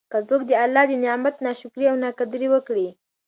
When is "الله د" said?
0.63-0.93